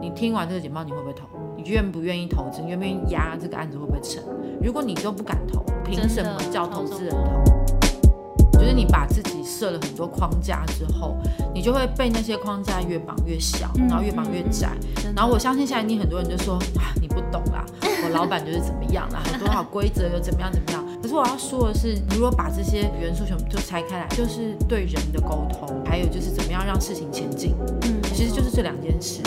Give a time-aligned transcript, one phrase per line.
[0.00, 1.26] 你听完这个简报，你会不会投？
[1.56, 2.62] 你愿不愿意投资？
[2.62, 4.22] 你愿不愿意压这个案子会不会成？
[4.62, 8.58] 如果你都不敢投，凭什么叫投资人投？
[8.58, 11.16] 就是你把自己设了很多框架之后，
[11.54, 14.70] 你就会被那些框架越绑越小，然后越绑越窄。
[15.16, 17.64] 然后我相信现在一定很多人就说啊，你不懂啦，
[18.04, 20.84] 我老板就是怎么样啦，很多好规则又怎么样怎么样。
[21.02, 29.22] 可是我要说的是，如果把这些元素全部都拆开来，就是对人的沟通，还有就是怎么样让事情前进，嗯，其实就是这两件事。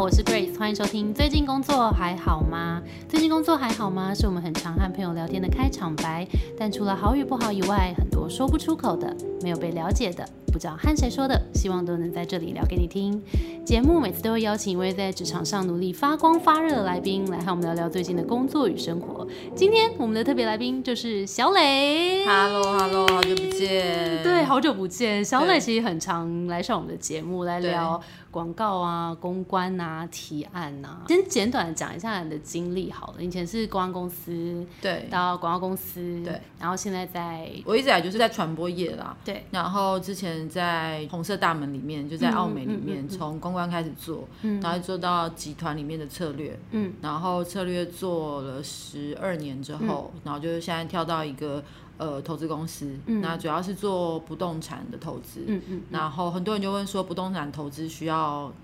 [0.00, 1.14] 我是 Grace，欢迎收听。
[1.14, 2.82] 最近工作还好吗？
[3.08, 4.12] 最近工作还好吗？
[4.12, 6.26] 是我们很常和朋友聊天的开场白。
[6.58, 13.20] 但除了好与不好以外，很多说不出口的，没有被了解的，不知道和谁说的，希望都能在这里聊给你听。
[13.64, 19.26] 节目每次都会邀请一位在职场上努力发光发热的来宾，来和我们聊聊最近的工作与生活。
[19.56, 22.24] 今天我们的特别来宾就是小磊。
[22.24, 24.22] Hello，Hello，好久不见。
[24.22, 25.24] 对，好久不见。
[25.24, 28.00] 小磊其实很常来上我们的节目来聊
[28.30, 31.02] 广告啊、公关啊、提案啊。
[31.08, 33.24] 先简短的讲一下你的经历好了。
[33.24, 39.16] 以前是公关公司，对，到广告公司，对，然后现在在我一直以来就是在传播业啦。
[39.24, 44.60] 对，然后之前在红色大门里面，就在奥美里面，从公关开始做，嗯。
[44.60, 46.92] 然后做到集团里面的策略，嗯。
[47.00, 51.62] 然后策略做了十二年之后，然后就是现在跳到一个
[51.96, 53.20] 呃投资公司，嗯。
[53.20, 58.52] 那主要是做不动产的投资，嗯嗯，然后很多人就问说，不动产投资需要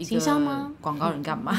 [0.00, 0.72] 行销吗？
[0.80, 1.52] 广告人干嘛？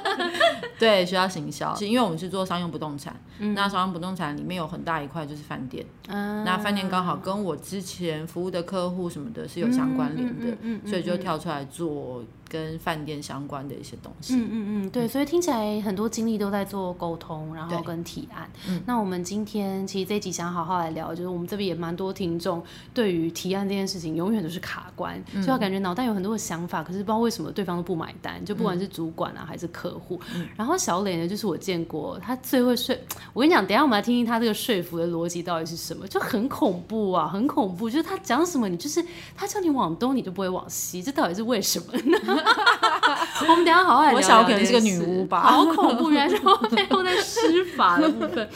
[0.78, 3.14] 对，需要行销，是因为我们是做商用不动产，
[3.54, 10.56] 那商用不动产里面有很大一块就是饭店，嗯那饭店刚好跟我之前服务的客户什么的是有相关联的，
[10.88, 14.34] 所以就跳出来做跟饭店相关的一些东西。
[14.34, 18.50] 嗯嗯嗯，对，所以听起来很多精力都在做沟通，然后跟提案。
[18.68, 22.62] 嗯那我们今天其实这一集想好好来聊，就是我们这边也蛮多听众
[22.92, 30.20] 对于提案这件事情永远都是卡关，嗯就要感觉脑袋有很多的想法，可是不知道为什么对方都不买单，就不管是嗯主管啊还是客户。
[30.56, 32.96] 然后小磊呢，就是我见过他最会说，
[33.32, 39.04] 我跟你讲，等一下我们来听听他这个说服的逻辑到底是什么，就很恐怖啊，很恐怖，就是他讲什么你就是
[39.36, 42.18] 他叫你往东你就不会往西，这到底是为什么呢？
[43.48, 48.48] 我们等一下好好来聊聊我想我可能是个女巫吧好恐怖，原来是我背后在施法的部分。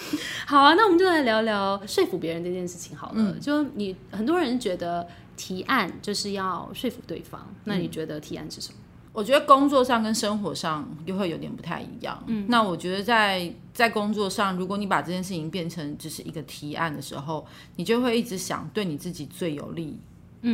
[0.46, 3.14] 好啊，那我们就来聊聊说服别人这件事情好了。
[3.16, 5.06] 嗯就你很多人觉得
[5.36, 8.78] 提案就是要说服对方，那你觉得提案是什么？
[9.12, 12.20] 我觉得工作上跟生活上又会有点不太一样。
[12.26, 17.46] 嗯，那我觉得在在工作上，如果你把这件事情变成只是一个提案的时候，
[17.76, 20.00] 你就会一直想对你自己最有利。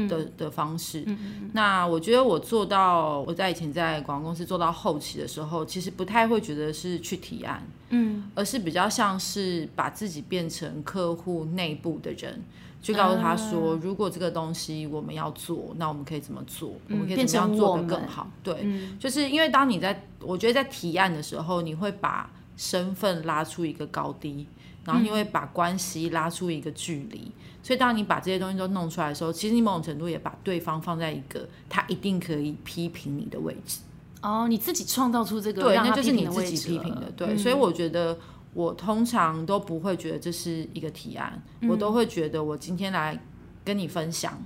[0.08, 1.04] 的的方式，
[1.52, 12.40] 那我觉得我做到我在以前在广告公司做到后期的时候，其实不太会觉得是去提案，嗯，而是比较像是把自己变成客户内部的人，
[12.80, 16.72] 去告诉他说，啊如果这个东西我们要做，那我们可以怎么做？
[16.88, 18.30] 我们可以怎么样做成我们得更好？
[18.42, 24.46] 对，嗯就是因为当你在，我觉得在提案的时候，你会把身份拉出一个高低，
[24.84, 27.30] 然后你会把关系拉出一个距离。
[27.62, 33.80] 所以当你把这些东西都弄出来的时候，其实你某种程度也把对方放在一个他一定可以批评你的位置。
[34.22, 37.38] 哦，你自己创造出这个对，那就是你自己批评的，对，嗯。
[37.38, 38.18] 所以我觉得
[38.54, 43.18] 我通常都不会觉得这是一个提案，我都会觉得我今天来
[43.64, 44.42] 跟你分享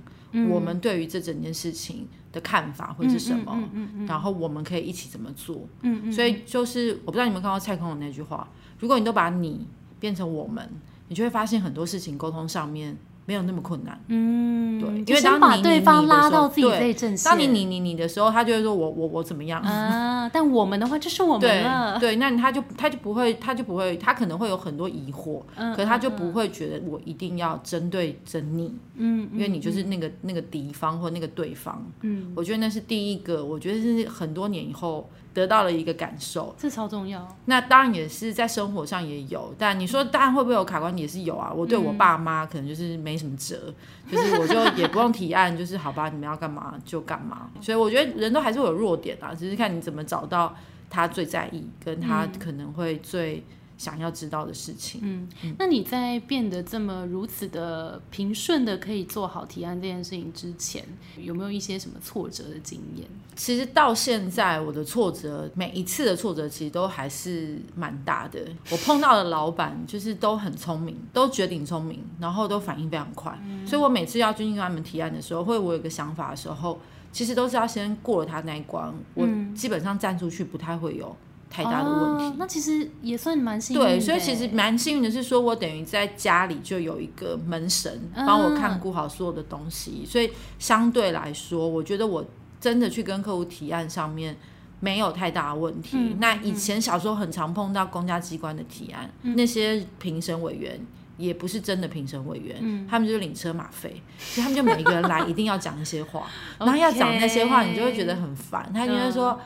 [0.49, 3.57] 我们对于这整件事情的看法会是什么，
[4.05, 8.47] 然后我们可以一起怎么做，嗯嗯所以就是我不知道你们看到蔡康永那句话，
[8.79, 9.65] 如果你都把你
[10.05, 10.63] 变成我们，
[11.07, 12.95] 你就会发现很多事情沟通上面
[13.25, 13.99] 没有那么困难。
[14.07, 17.31] 嗯，对因为当你对方拉到自己对这一阵线。
[17.31, 21.97] 当你你你你的时候，他就会说我我我怎么样，啊， 但我们的话就是我们对了。
[21.99, 31.83] 对，那他就他就不会，他就不会，他可能会有很多疑惑，嗯可是他就不会觉得我一定要针对着你，嗯，因为你就是那个那个敌方或那个对方。
[32.01, 36.55] 嗯，我觉得那是第一个，我觉得是很多年以后得到了一个感受。
[36.57, 37.27] 这超重要。
[37.45, 41.51] 那当然也是在生活上也有，但你说当然会不会有卡关，也是有啊。
[41.53, 43.71] 我对我爸妈可能就是没什么辙，
[44.09, 47.49] 就是我就也不用提案，就是好吧，你们要干嘛就干嘛。
[47.59, 50.55] 所以我觉得人都还是会有弱点啊，只是看你怎么找到
[50.89, 53.43] 他最在意，跟他可能会最
[53.77, 55.01] 想要知道的事情。
[55.03, 55.27] 嗯，
[55.59, 60.83] 那你在变得这么如此的平顺的可以做好提案这件事情之前，
[61.17, 63.07] 有没有一些什么挫折的经验？
[63.35, 68.39] 其实到现在，我的挫折每一次的挫折其实都还是蛮大的。
[68.71, 73.37] 我碰到的老板就是都很聪明， 都绝顶聪明，然后都反应非常快。
[73.65, 76.79] 所以我每次要进去跟他们提案的时候，或者我有个想法的时候，
[77.11, 81.13] 其实都是要先过了他那一关，我基本上站出去不太会有
[81.55, 82.23] 太大的问题。
[82.25, 90.29] 哦那其实也算蛮幸运对，所以其实蛮幸运的是，说我等于在家里就有一个门神嗯帮我看顾好所有的东西，所以
[90.59, 92.25] 相对来说，我觉得我
[92.59, 94.35] 真的去跟客户提案上面
[94.79, 95.95] 没有太大的问题。
[95.97, 100.79] 嗯那以前小时候很常碰到公家机关的提案，嗯那些评审委员。
[101.17, 106.27] 也不是真的评审委员，嗯他们就是领车马费，所以他们就每一个人来一定要讲一些话，
[106.59, 108.69] 然后要讲那些话，你就会觉得很烦。
[108.73, 109.39] 他就会说：“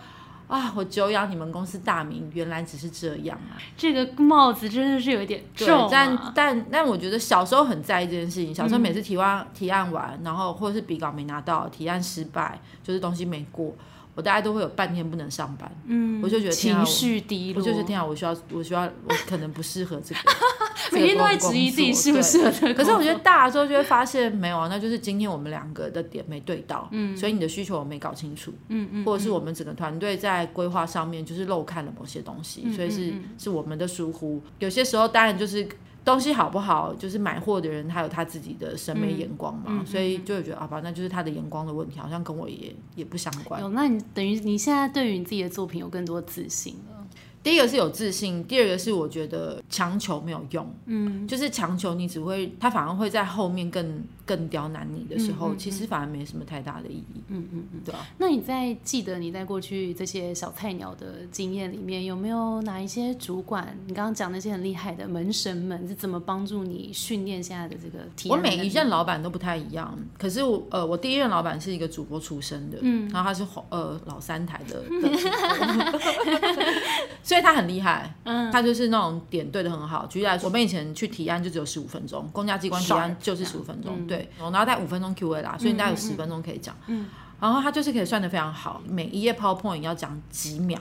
[0.49, 6.33] 啊，我久仰你们公司大名，原来只是这样啊。”这个帽子真的是有一点对重、，但啊。
[6.35, 8.53] 但但我觉得小时候很在意这件事情。
[8.53, 13.75] 小时候每次提案、提案完，然后或者是笔稿没拿到，提案失败，就是东西没过，
[14.19, 15.71] 我大概都会有半天不能上班。
[15.85, 20.21] 嗯，我就觉得情绪低落，我就是天啊，我需要，我需要，我可能不适合这个。
[20.91, 34.41] 每天都在质疑自己适不适合这个可是我觉得大了之后就会发现没有啊，那就是今天我们两个的点没对到，嗯所以你的需求我没搞清楚，嗯嗯，或者是我们整个团队在规划上面就是漏看了某些东西，嗯所以是嗯是我们的疏忽。
[34.59, 35.65] 有些时候当然就是
[36.09, 43.61] 东西好不好，就是买货的人他有他自己的审美眼光嘛，所以就会觉得啊吧，那就是他的眼光的问题，好像跟我也也不相关。
[43.61, 46.98] 有，那你等于你现在对于你自己的作品有更多自信了。
[47.41, 57.81] 第一个是有自信，第二个是我觉得强求没有用，嗯，就是强求你只会，他反而会在后面更更刁难你的时候，嗯嗯嗯其实反而没什么太大的意义，嗯嗯嗯。
[57.85, 63.77] 对啊、那你在记得你在过去这些小菜鸟的经验里面，有没有哪一些主管？
[63.87, 68.35] 你刚刚讲那些很厉害的门神们是怎么帮助你训练现在的这个体我？
[68.35, 74.83] 每一任老板都不太一样，可是我呃，我第一任老板是一个主播出身的，嗯然后他是红呃老三台的，
[77.29, 78.51] 所以他很厉害，嗯。
[78.51, 80.07] 他就是那种点对的很好。
[80.07, 84.07] 举例来说，我们以前去提案就只有十五分钟，公家机关提案就是十五分钟，嗯。
[84.07, 87.05] 对，然后带五分钟 Q&A 啦，所以你大概有十分钟可以讲，嗯
[87.39, 90.77] 然后他就是可以算得非常好，每一页 PowerPoint 要讲几秒，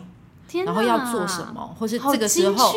[0.64, 2.72] 然后要做什么，或是这个时候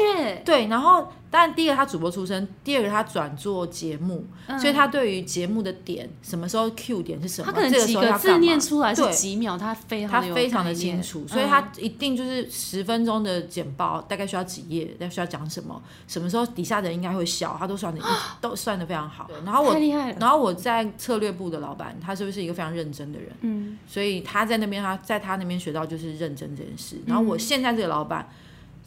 [0.45, 4.25] 对，然后当然第一个他主播出身，第二个他转做节目，
[4.59, 9.11] 所以他对于节目的点，什么时候 Q 点是什么，他可能这个几个字念出来是对。
[9.13, 18.01] 几秒，他非常他非常的清楚，所以嗯他一定就是十分钟的简报，大概需要几页，要需要讲什么，什么时候底下的人应该会笑，他都算的
[18.41, 19.29] 都算的非常好。
[19.45, 19.73] 然后我
[20.19, 23.29] 然后我在策略部的老板，他是不是一个非常认真的人？
[23.41, 23.77] 嗯。
[23.87, 26.97] 所以他在那边，他在他那边学到就是认真这件事。
[27.05, 28.27] 然后我现在这个老板，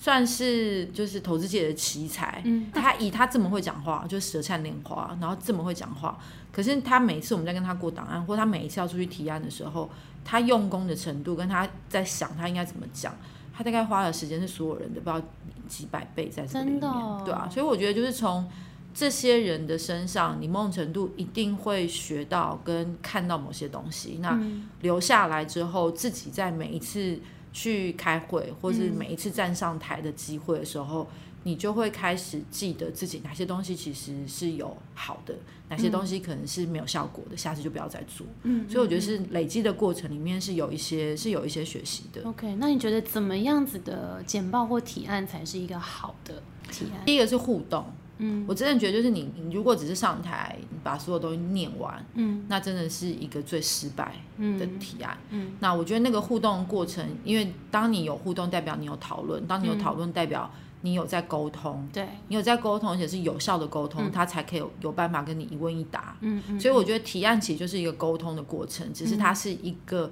[0.05, 2.43] 算是就是投资界的奇才。
[2.45, 2.71] 嗯。
[2.75, 6.19] 他以他这么会讲话，就舌灿莲花，然后这么会讲话，
[6.53, 9.89] 可是他每次我们在跟他过档案，或他每一次要出去提案的时候，
[10.23, 13.15] 他用功的程度跟他在想他应该怎么讲，
[13.57, 15.27] 他大概花的时间是所有人的不知道
[15.67, 16.81] 几百倍在这个里面，
[17.25, 18.47] 对啊，所以我觉得就是从
[18.93, 24.69] 这些人的身上，你某种程度一定会学到跟看到某些东西，那嗯。
[24.83, 27.19] 留下来之后，自己在每一次
[27.55, 31.09] 去开会，或是每一次站上台的机会的时候，
[31.45, 35.35] 你就会开始记得自己哪些东西其实是有好的，
[35.69, 38.27] 哪些东西可能是没有效果的，下次就不要再做。
[38.43, 42.23] 嗯，所以我觉得是累积的过程里面是有一些是有一些学习的。
[42.25, 46.43] OK，那你觉得怎么样子的简报或提案才是一个好的
[46.73, 47.05] 提案？
[47.07, 47.87] 第一个是互动，
[48.19, 48.45] 嗯。
[48.49, 52.45] 我真的觉得就是你，你如果只是上台，你把所有东西念完，嗯。
[52.49, 55.17] 那真的是一个最失败的嗯提案。
[55.31, 55.53] 嗯。
[55.61, 60.51] 那我觉得那个互动过程，因为当你有互动，代表你有讨论；当你有讨论，代表
[60.83, 61.89] 你有在沟通。
[61.93, 64.13] 对，你有在沟通，而且是有效的沟通，嗯。
[64.13, 66.17] 他才可以有有办法跟你一问一答。
[66.21, 70.11] 嗯嗯，所以我觉得提案其实就是一个沟通的过程，只是它是一个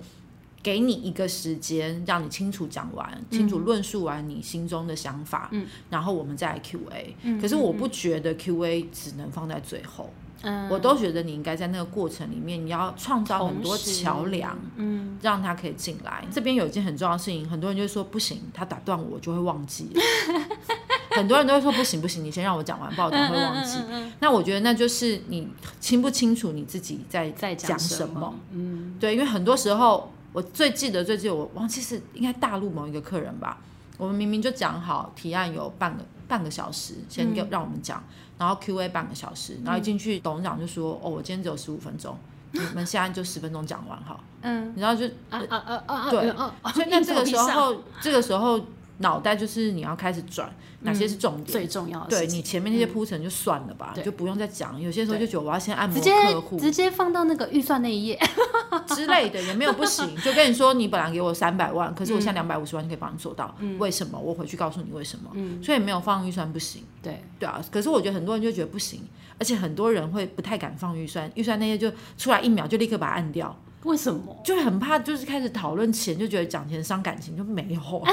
[0.62, 7.16] 给你一个时间，让你清楚讲完、清楚论述完你心中的想法，嗯然后我们再来 Q&A。
[7.22, 10.08] 嗯可是我不觉得 Q&A 只能放在最后，
[10.42, 14.56] 嗯我都觉得你应该在那个过程里面，你要创造很多桥梁。
[14.76, 16.24] 嗯让他可以进来。
[16.32, 19.88] 这边有一件很重要的事情，很多人就说不行，他打断我，就会忘记。
[21.14, 23.76] 很多人都会说不行不行，你先让我讲完，不然我会忘记。
[23.78, 25.46] 嗯嗯嗯那我觉得那就是你
[25.78, 28.34] 清不清楚你自己在在讲什什么。？
[28.52, 33.58] 嗯对，因为很多时候我最记得最记得我忘记是应该大陆某一个客人吧，
[33.98, 38.02] 我们明明就讲好提案有半个半个小时，先给、嗯让我们讲，
[38.38, 42.16] 然后 Q A 半个小时，然后一进去董事长就说：“哦，我今天只有十五分钟，
[42.52, 46.10] 你们现在就十分钟讲完哈。”嗯你知道就啊啊啊啊！
[46.10, 46.28] 对
[46.72, 48.60] 所以那这个时，候，这个时候
[49.02, 51.46] 脑袋就是你要开始转哪些是重点。
[51.46, 54.80] 最重要的对你前面那些铺陈就算了吧，就不用再讲。
[54.80, 58.18] 有些时候就觉得我要先按摩客户直接放到那个预算那一页，
[58.88, 60.16] 之类的，也没有不行。
[60.22, 64.18] 就跟你说，你本来给我三百万，可是我嗯现在两百五十万就可以帮你做到，为什么？
[64.18, 65.30] 我回去告诉你为什么。
[65.34, 67.62] 嗯，所以没有放预算不行，对，对啊。
[67.70, 69.02] 可是我觉得很多人就觉得不行，
[69.38, 73.54] 而且很多人会不太敢放预算，预算那些就出来一秒就立刻把它按掉。
[73.84, 74.40] 为什么？
[74.44, 78.12] 就很怕，就是开始讨论钱，就觉得讲钱伤感情，就没有啊，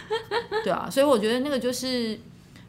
[0.64, 2.18] 对啊，所以我觉得那个就是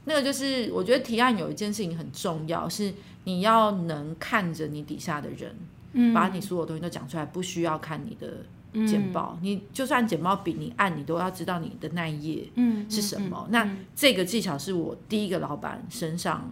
[0.05, 5.55] 那个就是，我觉得提案有一件事情很重要，是你要能看着你底下的人，
[5.93, 13.45] 嗯把你所有东西都讲出来，不需要看你的简报，你就算简报比你按，你都要知道你的那一页嗯是什么。
[13.47, 16.51] 嗯那这个技巧是我第一个老板身上，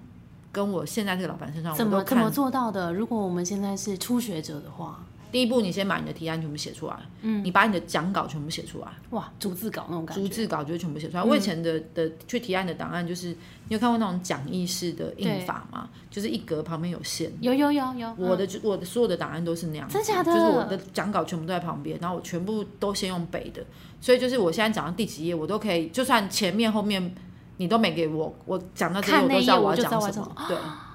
[0.54, 2.30] 跟我现在这个老板身上，怎么怎么。
[2.30, 2.94] 做到的？
[2.94, 11.24] 如果我们现在是初学者的话，第一步，你先把你的提案全部写出来，嗯，你把你的讲稿全部写出来，哇，逐字稿那种感觉逐，字稿就是全部写出来。
[11.24, 13.38] 我以前的的去提案的档案，就是你
[13.70, 15.90] 有看过那种讲义式的印法吗？
[16.10, 17.32] 就是一格旁边有线。
[17.40, 23.64] 有有有有，我的我的所有的档案都是那样子，真假的就是我的讲稿全部都在旁边，然后我全部都先用背的，
[24.02, 27.16] 所以就是我现在讲到第几页，我都可以，就算前面后面
[27.58, 30.36] 你都没给我，我讲到这我都知道我我就知道讲什么。
[30.48, 30.58] 对，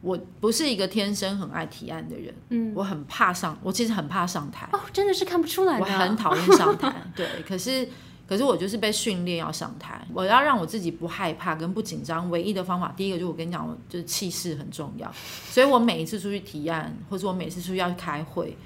[0.00, 7.88] 我不是一个天生很爱提案的人，嗯，我很怕上，我其实很怕上台，哦，真的是看不出来的，我很讨厌上台， 对，可是。
[8.30, 12.30] 可是我就是被训练要上台，我要让我自己不害怕跟不紧张。
[12.30, 15.12] 唯一的方法，第一个就我跟你讲，我就是气势很重要。
[15.48, 18.56] 所以我每一次出去提案，或者我每次出去要开会，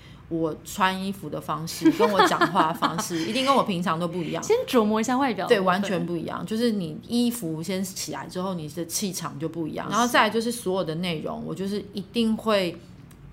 [0.41, 4.43] 我穿衣服的方式跟我讲话的方式， 一定跟我平常都不一样。
[4.43, 6.45] 先琢磨一下外表对，完全不一样。
[6.45, 9.89] 就是你衣服先起来之后，你的气场就不一样。
[9.91, 12.77] 然后再来就是所有的内容，我就是一定会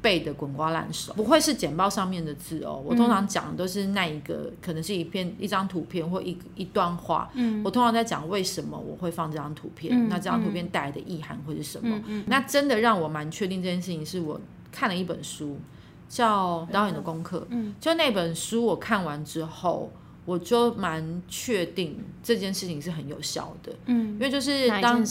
[0.01, 2.81] 背的滚瓜烂熟，不会是简报上面的字哦。
[2.83, 7.29] 我通常讲的都是那一个，可能是一片一张图片或一一段话。
[7.35, 11.95] 嗯，我通常在讲为什么我会放这张图片，嗯那这张图片带来的意涵会是什么。
[11.97, 14.41] 嗯嗯那真的让我蛮确定这件事情，是我
[14.71, 15.59] 看了一本书，
[16.11, 17.39] 叫《导演的功课》。
[17.49, 19.89] 嗯，就那本书我看完之后，
[20.25, 25.01] 我就蛮确定这件事情是很有效的，嗯因，为就是当？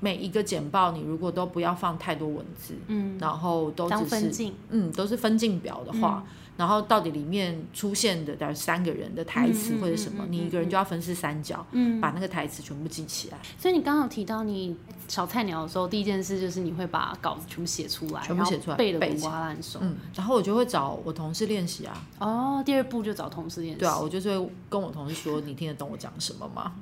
[0.00, 6.24] 每一个简报你如果都不要放太多文字，嗯，然后都只是，嗯都是分镜表的话。
[6.58, 19.78] 然后到底里面出现的大概三个人的台词或者什么，你一个人就要分饰三角，嗯，把那个台词全部记起来，所以你刚刚有提到你炒菜鸟的时候，第一件事就是你会把稿子全部写出来，全部写出来背的滚瓜烂熟。
[19.80, 23.78] 嗯，然后我就会找我同事练习啊，哦，第二步就找同事练习。
[23.78, 26.72] 对啊，我就是会跟我同事说，你听得懂我讲什么吗？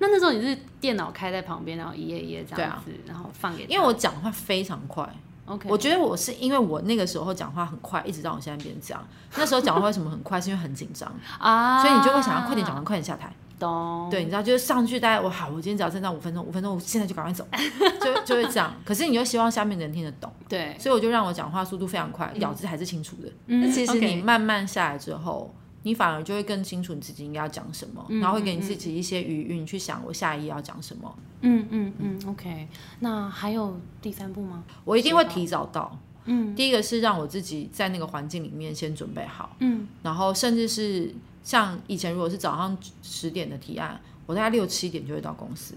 [0.00, 3.74] 那那时候你是电脑开在旁边，然后一页一页这样子，然后放给他。
[3.74, 5.04] 因为我讲话非常快，
[5.48, 9.02] OK，我觉得我是因为我那个时候讲话很快，一直到我现在变这样。
[9.36, 10.40] 那时候讲话为什么很快？
[10.40, 13.32] 是因为很紧张， 啊，所以你就会想要快点讲完，快点下台。
[13.58, 14.08] 懂。
[14.10, 17.46] 对，你知道，就是上去大概我好，我今天只要站到五分钟，五分钟我现在就赶快走，
[18.00, 18.72] 就就会这样。
[18.84, 23.28] 可是你又希望下面的人听得懂，对，所以我就让我讲话速度非常快，咬字还是清楚的。
[23.46, 25.52] 嗯其实你慢慢下来之后。
[25.82, 31.18] 你反而就会更清楚你自己应该要讲什么，嗯然后会给你自己一些余韵去想我下一页要讲什么。
[31.40, 32.66] 嗯嗯嗯，OK。
[33.00, 34.64] 那还有第三步吗？
[34.84, 35.98] 我一定会提早到。
[36.30, 45.74] 嗯第一个是让我自己在那个环境里面先准备好，嗯然后甚至是像以前如果是早上十点的提案，我大概六七点就会到公司，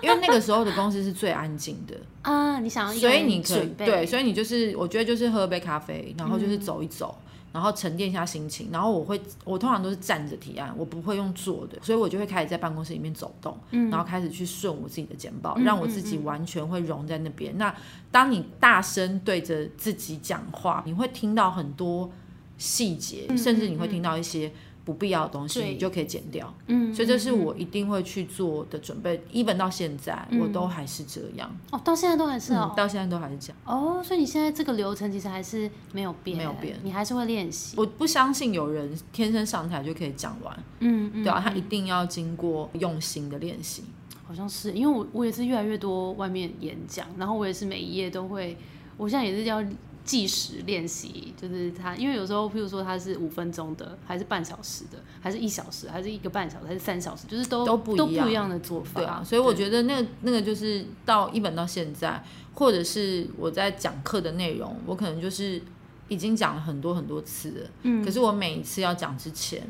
[0.00, 7.14] 因为那个时候的公司是最安静的，啊，你想要所以你可以对，所以你就是我觉得就是喝杯咖啡，然后就是走一走。
[7.52, 13.90] 然后沉淀一下心情，然后我会，我通常都是站着提案，我不会用坐的，所以我就会开始在办公室里面走动，嗯。
[13.90, 17.56] 然后开始去顺我自己的简报，嗯让我自己完全会融在那边。
[17.58, 17.74] 那
[18.10, 22.10] 当你大声对着自己讲话，你会听到很多
[22.56, 24.50] 细节，嗯甚至你会听到一些
[24.84, 26.52] 不必要的东西，对你就可以剪掉。
[26.66, 29.22] 嗯，所以这是嗯我一定会去做的准备。
[29.32, 32.76] even 到现在，我都还是这样，哦，到现在都还是哦嗯，。
[32.76, 33.56] 到现在都还是这样。
[33.64, 37.76] 哦，所以你现在这个流程其实还是没有变，没有变你还是会练习。
[37.76, 43.84] 我不相信有人天生上台就可以讲完，嗯嗯，对啊，他嗯一定要经过用心的练习。
[44.24, 48.56] 好像是，因为我我也是越来越多外面演讲，然后我也是每一页都会，
[48.96, 49.62] 我现在也是要
[50.04, 59.00] 计时练习，就是他，因为有时候譬如说他是五分钟的，还是半小时的，还是一小时，还是一个半小时，还是三小时，就是都都不一样的做法。
[59.00, 62.22] 对啊，所以我觉得那个那个就是到一本到现在，
[62.54, 65.62] 或者是我在讲课的内容，我可能就是
[66.08, 67.70] 已经讲了很多很多次了。
[67.82, 69.62] 嗯可是我每一次要讲之前，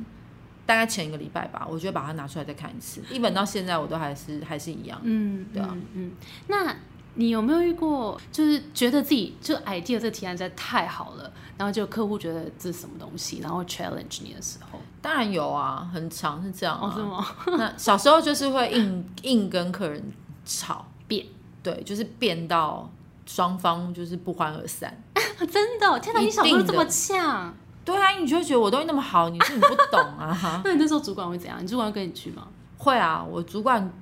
[0.65, 3.03] 大概前一个礼拜吧，我就会把它拿出来再看一次。
[3.11, 4.99] 一本到现在，我都还是还是一样。
[5.03, 6.13] 嗯，对啊嗯嗯，
[6.49, 6.75] 那
[7.15, 17.07] 你有没有遇过，就是觉得自己就 idea 这个提案实在太好了，然后就客户觉得这是什么东西，然后 challenge 你的时候，当然有啊，很长是这样哦，是啊。
[17.07, 17.27] 吗？
[17.59, 20.03] 那小时候就是会硬硬跟客人
[20.45, 21.27] 吵，变，
[21.63, 22.91] 对，就是变到
[23.27, 25.03] 双方就是不欢而散。
[25.51, 27.53] 真的，天哪，你小时候这么呛，
[27.85, 30.61] 对啊，你就会觉得我东西那么好，你是你不懂啊。
[30.65, 31.63] 那你那时候主管会怎样？
[31.63, 32.47] 你主管会跟你去吗？
[32.79, 33.93] 会啊，我主管，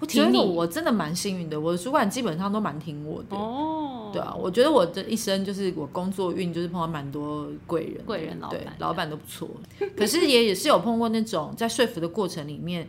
[0.00, 3.36] 我觉得挺你我真的蛮幸运的，我的主管基本上都蛮听我的。
[3.36, 9.48] 哦，对啊，我觉得我的一生就是我工作运就是碰到蛮多贵人的，贵人老板老板都不错。
[9.96, 12.88] 可是也也是有碰过那种在说服的过程里面，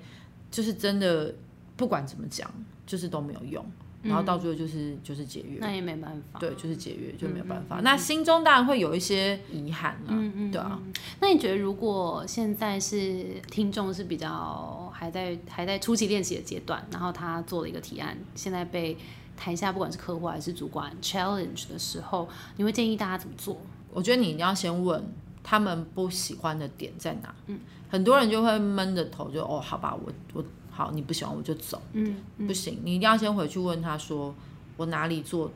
[0.51, 1.33] 就是真的
[1.75, 2.49] 不管怎么讲，
[2.85, 3.65] 就是都没有用。
[4.01, 5.57] 然后到最后就是就是解约。
[5.59, 6.39] 那也没办法。
[6.39, 7.81] 对，就是解约就没有办法。
[7.81, 10.79] 那心中当然会有一些遗憾了，嗯嗯，对啊。
[11.19, 18.97] 那你觉得，如果现在是听众是比较还在还在初期练习的阶段，然后他做了一个提案，现在被
[19.35, 22.27] 台下不管是客户还是主管 challenge 的时候，
[22.57, 23.59] 你会建议大家怎么做？
[23.91, 25.03] 我觉得你一定要先问
[25.43, 27.33] 他们不喜欢的点在哪。
[27.47, 30.43] 嗯，很多人就会闷着头就哦，好吧，我我
[30.79, 31.81] 好，你不喜欢我就走。
[31.91, 32.15] 嗯，
[32.47, 34.33] 不行，你一定要先回去问他说，
[34.77, 35.51] 我哪里做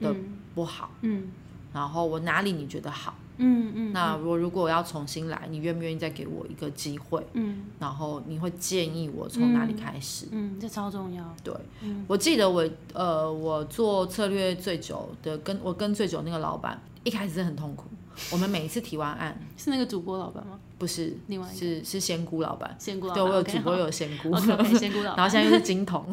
[0.00, 0.16] 的
[0.54, 0.90] 不好？
[1.02, 1.28] 嗯，
[1.74, 3.14] 然后我哪里你觉得好？
[3.36, 7.22] 嗯嗯，那我如果要重新来，你愿不愿意再给我一个机会？
[7.34, 10.28] 嗯，然后你会建议我从哪里开始？
[10.30, 11.22] 嗯，这超重要。
[11.44, 11.54] 对，
[12.06, 17.84] 我记得我呃，我做策略最久的，跟我跟最久那个老板，一开始是很痛苦。
[18.30, 20.58] 我们每一次提完案，是那个主播老板吗？
[20.82, 22.74] 不是，另外是是仙姑老板。
[22.76, 24.36] 仙姑老板，对我有主播有仙姑，
[24.76, 26.04] 仙姑老板，然后现在又是金童。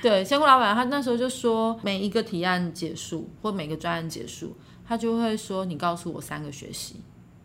[0.00, 4.56] 对，仙姑老板他那时候就说，每一个提案结束或每个专案结束。
[4.86, 7.00] 他就会说：“你告诉我三个学习，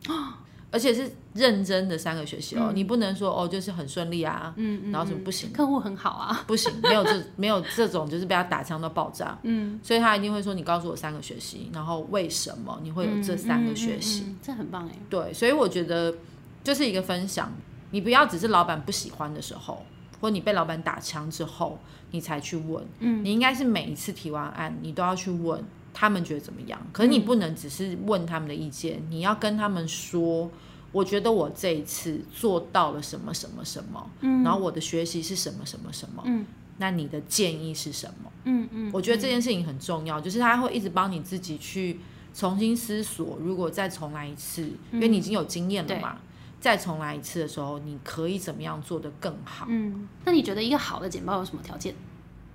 [0.75, 14.35] 而且是认真的三个学习哦，你不能说哦，就是很顺利啊，嗯，然后什么不行，客户很好啊，不行，没有这 没有这种，就是被他打枪到爆炸，嗯，所以他一定会说，你告诉我三个学习，然后为什么你会有这三个学习？
[14.41, 16.13] 这很棒哎，对，所以我觉得
[16.61, 17.49] 就是一个分享，
[17.91, 19.81] 你不要只是老板不喜欢的时候，
[20.19, 21.79] 或你被老板打枪之后，
[22.11, 25.63] 你才去问，嗯，你应该是每一次提完案，你都要去问。”
[25.97, 26.77] 他们觉得怎么样？
[26.91, 30.51] 可是你不能只是问他们的意见，你要跟他们说，
[30.91, 36.45] 我觉得我这一次做到了什么什么什么，嗯，然后我的学习是什么什么什么，嗯，
[36.79, 38.29] 那你的建议是什么？
[38.43, 42.01] 嗯嗯，我觉得这件事情很重要，就是他会一直帮你自己去
[42.33, 46.17] 重新思索，如果再重来一次，因为你已经有经验了嘛，
[46.59, 49.65] 再重来一次的时候，你可以怎么样做得更好？
[49.69, 51.95] 嗯，那你觉得一个好的简报有什么条件？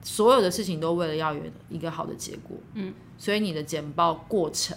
[0.03, 4.77] 所有的事情都为了要有一个好的结果，嗯，所以你的简报过程，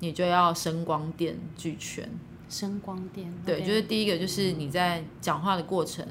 [0.00, 2.08] 你就要声光电俱全。
[2.48, 6.06] 声光电，对，就是第一个就是你在讲话的过程。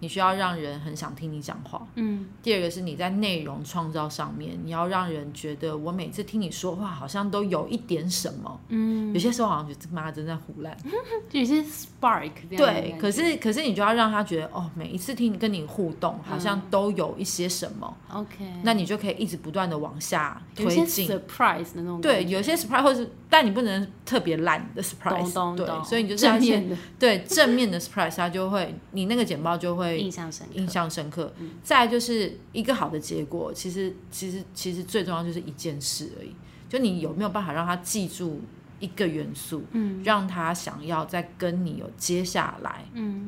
[0.00, 1.86] 你需要让人很想听你讲话。
[1.94, 2.26] 嗯。
[2.42, 8.60] 第二个是你在内容创造上面，你要让人觉得我每次听你说话好像都有一点什么。
[8.68, 9.12] 嗯。
[9.12, 10.76] 有些时候好像觉得妈真在胡乱。
[11.30, 12.30] 有些 spark。
[12.48, 17.94] 对，可是可是你就要让他觉得哦，每一次听跟你互动好像都有一些什么。
[18.10, 18.44] OK。
[18.62, 21.06] 那你就可以一直不断的往下推进。
[21.06, 22.00] surprise 的那种。
[22.00, 25.56] 对，有些 surprise 或是，但你不能特别烂的 surprise。
[25.56, 26.76] 对，所以你就正面的。
[26.98, 29.89] 对正面的 surprise，它就会你那个简报就会。
[29.98, 31.32] 印象深刻，印象深刻。
[31.62, 36.34] 再就是一个好的结果，其实其实其实最重要就是一件事而已，
[36.68, 38.40] 就你有没有办法让他记住
[38.78, 42.84] 一个元素，嗯，让他想要再跟你有接下来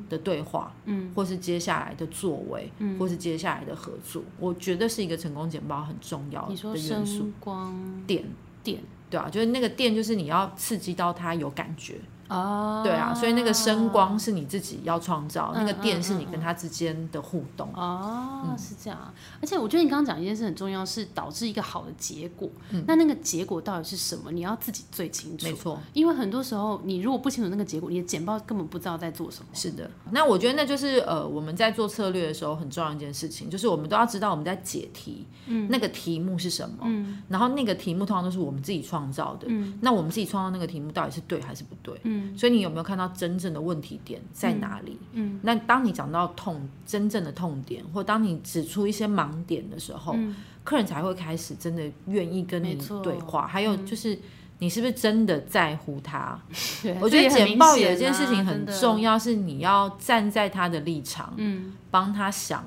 [0.09, 7.31] 的对话，嗯，或是接下来的作为，嗯，或是接下来的合作，我觉得是一个成功简报很重要的元素。
[7.39, 8.25] 光点
[8.63, 12.01] 电，对啊，就是那个电，就是你要刺激到他有感觉。
[12.29, 17.71] 哦，对啊，所以那个声光是你自己要创造，那个电是你跟他之间的互动。
[17.75, 19.13] 哦，是这样。
[19.41, 22.49] 而且我觉得你刚刚讲一件事很重要，是导致一个好的结果。
[22.87, 24.31] 那那个结果到底是什么？
[24.33, 25.47] 你要自己最清楚。
[25.47, 29.47] 没错，因为很多时候你如果不清楚那个结果，你的简报根本不知道在做什么。
[29.53, 42.01] 是的，那我觉得那就是呃我们在做策略的时候很重要一件事情，就是我们都要知道我们在解题，嗯，那个题目是什么，嗯，然后那个题目通常都是我们自己创造的，嗯，那我们自己创造那个题目到底是对还是不对？
[42.05, 42.12] 嗯。
[42.37, 44.99] 所以你有没有看到真正的问题点在哪里？
[45.13, 50.17] 嗯，那当你讲到痛真正的痛点，或当你指出一些盲点的时候，
[50.65, 53.47] 客人才会开始真的愿意跟你对话。
[53.47, 54.19] 还有就是，
[54.59, 56.41] 你是不是真的在乎他？
[57.01, 62.65] 我觉得简报有一件事情很重要，是你要站在他的立场，嗯，帮他想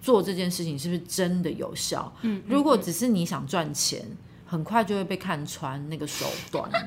[0.00, 2.12] 做这件事情是不是真的有效？
[2.22, 4.04] 嗯，如果只是你想赚钱。
[4.50, 6.78] 很快就会被看穿那个手段的，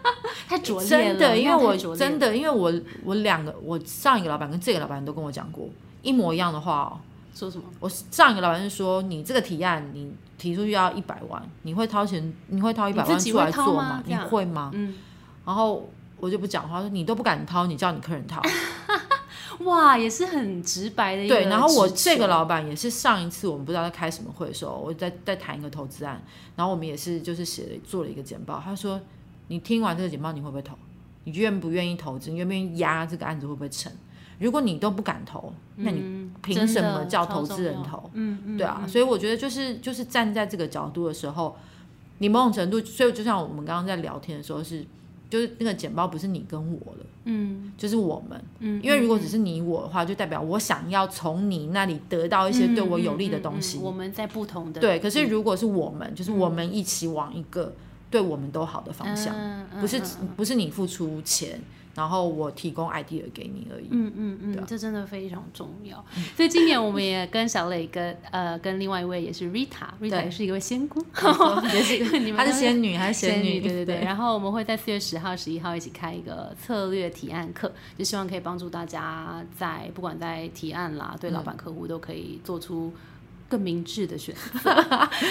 [0.48, 1.18] 太拙劣了。
[1.18, 2.72] 真的，因为我真的，因为我
[3.04, 5.68] 我两个，我上一个老板跟这个老板都跟我讲过
[6.00, 6.98] 一模一样的话哦。
[7.34, 7.64] 说什么？
[7.78, 12.32] 我上一个老板是说，你这个提案你提出去要一百万，你会掏钱？
[12.48, 14.02] 你会掏一百万出来做吗？
[14.06, 14.70] 你会吗？
[14.72, 14.94] 嗯。
[15.44, 18.40] 然后我就不讲话，说你都不敢掏，你叫你客人掏。
[19.64, 21.28] 哇，也是很直白的。
[21.28, 26.22] 对，然后我这个老板也是上一次我们不知道在开什么会的时候，我在在谈一个投资案，
[26.56, 28.58] 然后我们也是就是写了做了一个简报。
[28.64, 28.98] 他说
[29.48, 30.74] ：“你听完这个简报，你会不会投？
[31.24, 32.30] 你愿不愿意投资？
[32.30, 33.92] 你愿不愿意压这个案子会不会成？
[34.38, 38.08] 如果你都不敢投，那你凭什么叫投资人投？
[38.14, 38.86] 嗯嗯，对啊。
[38.88, 41.54] 所以我觉得就是就是站在这个角度的时候，
[42.18, 44.86] 你某种程度，所以就像我们刚刚在聊天的时候是。
[45.30, 48.38] 就是那个简报不是你跟我了，嗯就是我们。
[48.58, 53.78] 嗯，因为如果只是你我的话，就代表我想要从你那里得到一些对我有利的东西。
[53.78, 57.72] 嗯嗯嗯嗯我们在不同的对，可是如果是我们，就是我们一起往一个
[58.10, 59.34] 对我们都好的方向，
[59.80, 61.60] 不是嗯不是你付出钱，
[61.94, 63.88] 然后我提供 idea 给你而已。
[63.90, 66.04] 嗯嗯嗯，这真的非常重要。
[66.36, 71.04] 所以今年我们也跟小磊跟呃跟另外一位也是 Rita，Rita 也是一位仙姑，
[71.74, 73.60] 也是 你们她是仙女还是仙女？
[73.60, 74.04] 对对对。
[74.04, 82.92] 然后我们会在四月十号、十一号一起开一个策略提案课，就希望可以帮助大家在不管在提案啦，对老板、客户都可以做出。
[83.50, 84.72] 更明智的选择，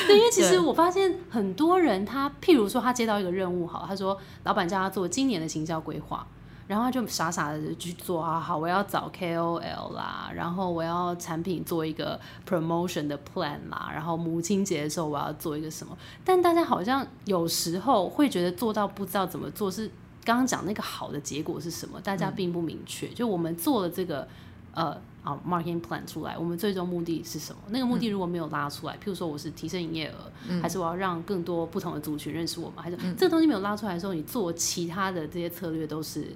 [0.05, 6.27] 对，因为其实我发现很多人他，譬如说他接到一个任务，好，他说老板叫他做今年的行销规划，
[6.69, 19.89] 然后他就傻傻的去做啊，好，我要找 KOL 啦，然后我要产品做一个 promotion 的 plan 啦，然后母亲节的时候我要做一个什么，但大家好像有时候会觉得做到不知道怎么做，是
[20.23, 23.07] 刚刚讲那个好的结果是什么，大家并不明确。
[23.07, 24.27] 就我们做了这个
[24.75, 27.61] 呃啊 marketing plan 出来，我们最终目的是什么？
[27.69, 36.31] 那个目的如果没有拉出来，譬如说我是提升营业额，还是我要让更多不同的族群认识我们，还是、这个东西没有拉出来的时候，你做其他的这些策略都是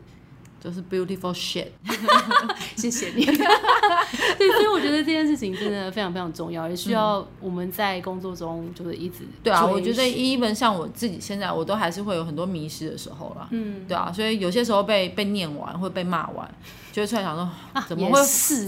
[0.63, 1.67] 就是 beautiful shit。
[2.77, 3.25] 谢谢你。
[4.37, 13.47] 对，所以我觉得这件事情真的非常非常重要，也需要我们在工作中就是一直对啊，我觉得寻一本像我自己现在，我都还是会有很多迷失的时候啦。
[13.51, 16.49] 嗯对啊，所以有些时候被被念完或被骂完，
[16.91, 18.21] 就会出来想说，啊怎么会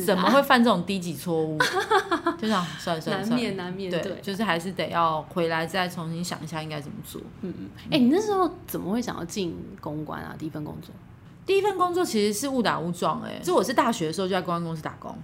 [0.06, 1.58] 怎么会犯这种低级错误？
[2.38, 7.22] 就想算了算了难算了，免难免对，就是还是得要回来再重新想一下应该怎么做。
[7.42, 7.70] 嗯嗯。
[7.92, 10.36] 哎、你那时候怎么会想要进公关啊？
[10.38, 10.94] 第一份工作
[11.46, 15.16] 第一份工作其实是误打误撞、欸，哎，就我是大学的时候就在公关公司打工，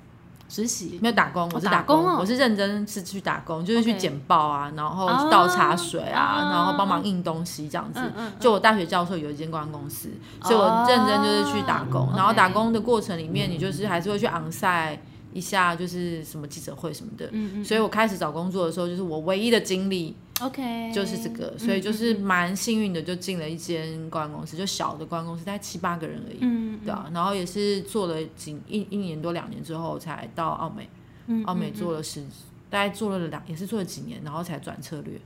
[0.47, 0.99] 实习？
[1.01, 2.17] 没有打工，我是打工，工哦。
[2.19, 5.29] 我是认真是去打工，就是去简报啊，然后哦。
[5.31, 7.99] 倒茶水啊，哦然后帮忙印东西这样子。
[8.01, 10.09] 嗯嗯就我大学教授有一间公关公司，
[10.43, 15.01] 所以我认真就是去打工，哦然后打工的过程里面，你就是还是会去昂赛
[15.33, 17.27] 一下，就是什么记者会什么的。
[17.31, 26.37] 嗯嗯所以我开始找工作的时候，就是我唯一的经历，OK，就是这个，所以就是蛮幸运的，就进了一间公关公司，就小的公关公司，大概七八个人而已。
[26.41, 30.89] 嗯对啊，然后也是做了几一一年多两年之后，才到澳美，
[31.27, 32.23] 嗯澳美做了十，
[32.69, 35.19] 大概做了两，也是做了几年，然后才转策略。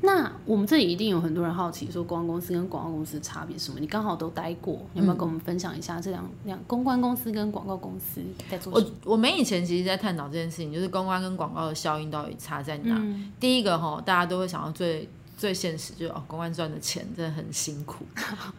[0.00, 3.78] 那我们这里一定有很多人好奇，说公关公司跟广告公司差别是什么？
[3.78, 8.92] 你刚好都待过，有没有跟我们分享一下这两两公关公司跟广告公司在做什么？
[9.04, 12.96] 我我们以前其实在探讨这件事情，就是公关跟广告的效应到底差在哪？
[12.98, 15.08] 嗯第一个哈，大家都会想要最
[15.42, 18.06] 最现实，就是哦，公关赚的钱真的很辛苦，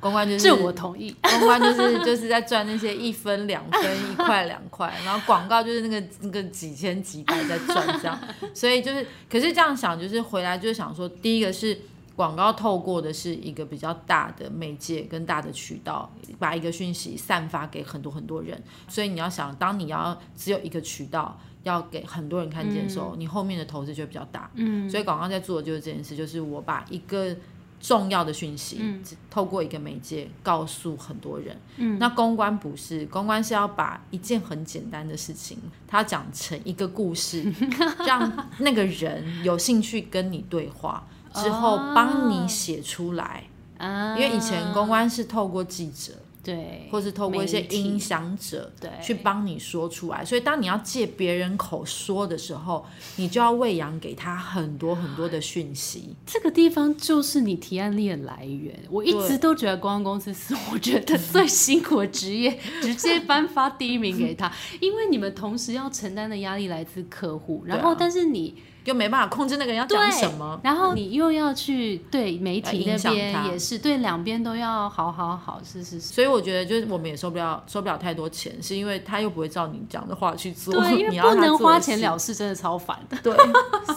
[0.02, 1.16] 公关就是这我同意。
[1.22, 8.20] 公关就是就是在赚那些一分两分一块两块，然后广告就是那个那个几千几百在赚这样，
[8.54, 11.80] 所以就是可是这样想就是回来就是想说，第一个是
[12.18, 21.40] 广告透过的是一个比较大的媒介跟大的渠道，把一个讯息散发给很多很多人，所以你要想，当你要只有一个渠道。
[21.64, 24.50] 要给很多人看见的时候，你后面的投资就会比较大。
[24.56, 27.36] 嗯，所以广告在做的就是这件事，就是我把一个
[27.80, 31.58] 重要的讯息，嗯透过一个媒介告诉很多人。
[31.78, 37.52] 嗯那公关不是，公关是要把一件很简单的事情，它讲成一个故事，
[38.08, 43.44] 让那个人有兴趣跟你对话，之后帮你写出来。
[43.78, 50.26] 啊因为以前公关是透过记者，对，或是透过一些影响者，对去帮你说出来。
[50.26, 56.14] 所以当你要借别人口说的时候，你就要喂养给他很多很多的讯息。
[56.26, 58.78] 这个地方就是你提案力的来源。
[58.90, 64.52] 我一直都觉得公关公司是我觉得 最辛苦的职业，直接颁发第一名给他，
[64.82, 76.14] 因为你们同时要承担的压力来自客户，然后但是你又没办法控制那个人要讲什么，然后你又要去对媒体那边也是对两边都要好好好，是是是。
[76.14, 83.18] 所以我觉得就是我们也收不了收不了太多钱，是因为他又不会照你讲的话去做，对， 因你为不能花钱了事，真的超烦的。
[83.24, 83.36] 对，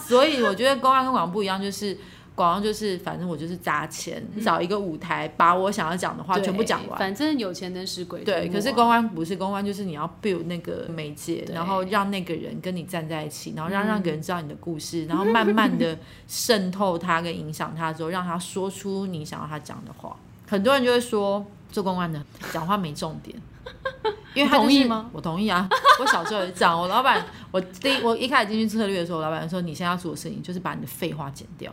[0.06, 1.96] 所以我觉得公安跟广告不一样，就是
[2.36, 6.98] 广告就是反正我就是砸钱找一个舞台，把我想要讲的话全部讲完。
[6.98, 20.14] 反正有钱能使鬼推对，可是公关不是公关，就是你要 build 那个媒介，然后让那个人跟你站在一起，然后让嗯让个人知道你的故事，然后慢慢的渗透他跟影响他之后，让他说出你想要他讲的话。
[20.46, 22.22] 很多人就会说做公关的
[22.52, 23.34] 讲话没重点，
[24.34, 25.08] 因为他、就是、同意吗？
[25.12, 25.66] 我同意啊，
[25.98, 26.78] 我小时候也是这样。
[26.78, 31.72] 我老板，我第一我一开始进去策略的时候，我老板说你现在要做的事情就是把你的废话剪掉。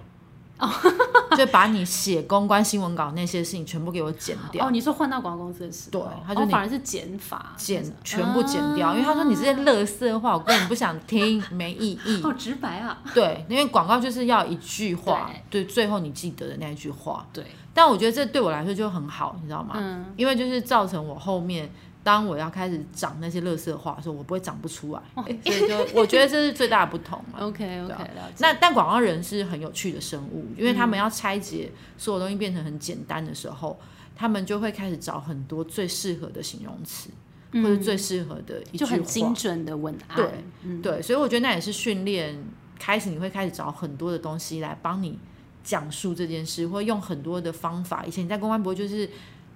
[1.38, 4.67] 就把你写公关新闻稿那些事情全部给我剪掉。
[4.67, 12.21] 哦，你说换到广告公司的时候，对他就哦反而是减法，剪是不是全部剪掉，因为他说你这些垃圾话，我根本不想听，没意义。
[12.23, 17.26] 好直白啊，对，因为广告就是要一句话，对，最后你记得的那一句话。
[17.34, 19.73] 对，但我觉得这对我来说就很好，你知道吗？
[19.78, 21.69] 嗯，因为就是造成我后面，
[22.04, 27.39] 当我要开始讲那些垃圾话的时候，我不会讲不出来，哦所以就 我觉得这是最大的不同嘛。
[27.39, 28.10] OK 对 OK。
[28.39, 33.80] 那但广告人是很有趣的生物，因为他嗯们要拆解所有东西变成很简单的时候，
[34.16, 37.10] 他们就会开始找很多最适合的形容词，
[37.54, 38.88] 或者最适合的一句话。
[38.88, 40.30] 嗯就很精准的文案，对
[40.63, 42.38] 嗯，对，所以我觉得那也是训练，
[42.78, 45.18] 开始你会开始找很多的东西来帮你
[45.63, 48.04] 讲述这件事，或用很多的方法。
[48.06, 49.10] 以前你在公关部就是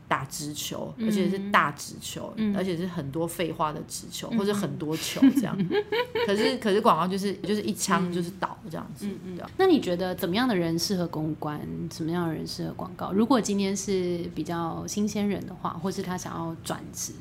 [0.08, 5.58] 打直球，而且是大直球，嗯而且是很多废话的直球，或者很多球这样。
[6.26, 9.50] 可是可是广告就是就是一枪就是倒这样子，对啊。
[9.58, 11.60] 那你觉得怎么样的人适合公关？
[11.92, 13.12] 什么样的人适合广告？
[13.12, 17.12] 如果今天是比较新鲜人的话，或是他想要转职，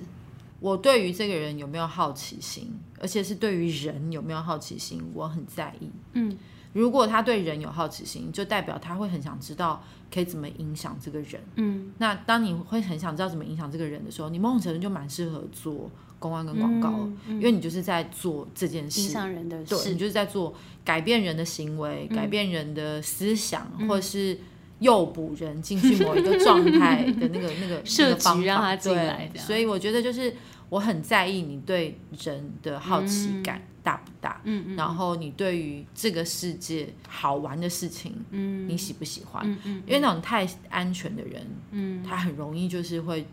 [0.61, 5.91] 我对于这个人有没有好奇心，而且是对于人有没有好奇心，我很在意。
[6.13, 6.37] 嗯，
[6.81, 11.41] 如果他对人有好奇心，就代表他会很想知道可以怎么影响这个人。
[11.57, 17.37] 嗯，那当你会很想知道怎么影响这个人的时候，你某种程度就蛮适合做公关跟广告了，嗯。
[17.37, 19.03] 因为你就是在做这件影事。
[19.03, 23.89] 响人的对，你，就是在做改变人的行为、改变人的思想，嗯。
[23.89, 24.39] 或者是
[24.81, 30.35] 诱捕人进去某一个状态的那个 那个设那个方让他进来对所以我觉得就是
[30.69, 39.49] 我很在意你对人的好奇感大不大，嗯嗯然后你对于这个世界好玩的事情，嗯你喜不喜欢？
[39.49, 43.25] 嗯嗯因为那种太安全的人，嗯他很容易就是会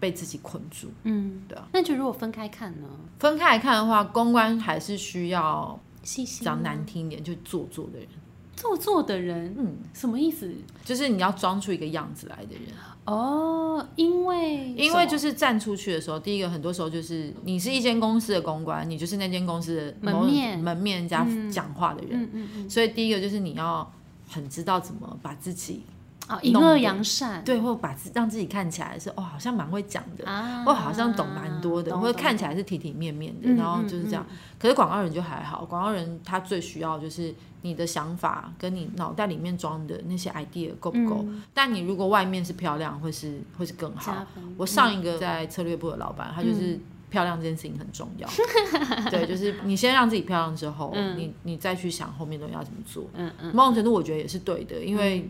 [0.00, 0.90] 被自己困住。
[1.04, 1.68] 嗯，对啊。
[1.72, 2.88] 那就如果分开看呢？
[3.20, 8.08] 分开来看的话，公关还是需要细心吗讲难听一点，就做作的人。
[8.56, 10.52] 做作的人，嗯，什么意思？
[10.84, 12.64] 就是你要装出一个样子来的人，
[13.04, 20.58] 哦，因为因为就是是站出去的时候，第一个很多时候就是你是一间公司的公关，你就是那间公司的门面。
[20.58, 21.50] 门面人家嗯。
[21.50, 23.92] 讲话的人，嗯嗯嗯，所以第一个就是你要
[24.28, 25.82] 很知道怎么把自己
[26.28, 34.24] 啊，隐恶扬善，对，或把自让自己看起来是哦，好像蛮会讲的，啊，或好像懂蛮多的，懂或者看起懂来是体体面面的，嗯然后就是这样。
[34.58, 41.24] 可是广告人就还好，广告人他最需要就是你的想法跟你脑袋里面装的那些 idea 够不够。
[41.26, 41.42] 嗯。
[41.52, 44.24] 但你如果外面是漂亮，会是会是更好。
[44.56, 46.78] 我上一个在策略部的老板，他就是
[47.10, 48.28] 漂亮这件事情很重要。
[49.10, 51.18] 对，就是你先让自己漂亮之后，嗯。
[51.18, 53.04] 你你再去想后面东西要怎么做。
[53.14, 55.28] 嗯嗯某种程度我觉得也是对的，因为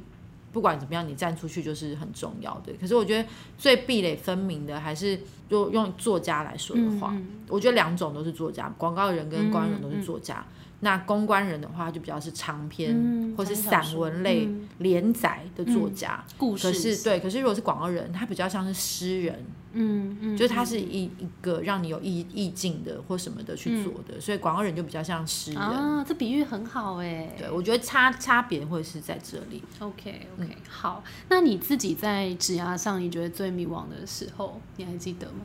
[0.53, 2.73] 不管怎么样，你站出去就是很重要的。
[2.81, 10.45] 可是我觉得最壁垒分明的，还是就用作家来说的话，嗯我觉得两种都是作家，广告人跟公关人都是作家。
[10.85, 16.25] 那公关人的话，就比较是长篇、嗯或是散文类、连载的作家。
[16.37, 25.61] 故事可是对，可是如果是广告人，他比较像是诗人，嗯嗯，就是他是一一个让你有意意境的或什么的去做的，所以广告人就比较像诗人。
[25.61, 27.35] 啊，这比喻很好哎。
[27.39, 29.63] 对，我觉得差差别会是在这里。
[29.79, 35.41] OK 嗯 OK，、好，那你自己在职涯上，你觉得最迷惘的时候，你还记得吗？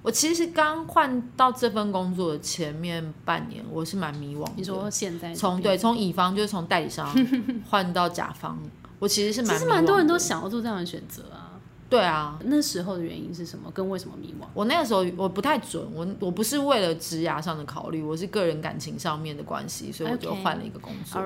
[0.00, 4.52] 我其实刚换到这份工作的前面半年，我是蛮迷惘的。
[4.56, 7.12] 你说现在从对从乙方就是从代理商
[7.68, 8.56] 换到甲方，
[9.00, 11.47] 我其实是其蛮实蛮多人都想要做这样的选择啊。
[11.88, 12.38] 对啊。
[12.44, 13.70] 那时候的原因是什么？
[13.70, 14.44] 跟为什么迷惘？
[14.54, 21.22] 我那个时候我不太准，我我不是为了职涯上的考虑，我是个人感情上面的关系，所以我就换了一个工作。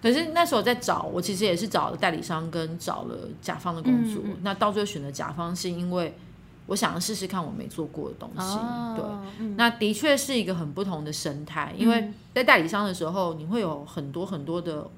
[0.00, 4.22] 可是那时候在找，我其实也是找了代理商跟找了甲方的工作。
[4.24, 6.14] 嗯那到最后选择甲方，是因为
[6.66, 8.56] 我想试试看我没做过的东西。
[8.94, 14.88] 对，那的确是一个很不同的生态，因为在代理商的时候，你会有很多很多的